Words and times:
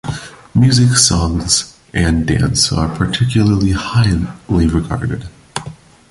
Music, 0.55 0.97
songs 0.97 1.77
and 1.93 2.25
dance 2.25 2.71
are 2.71 2.89
particularly 2.95 3.73
highly 3.73 4.65
regarded. 4.65 5.29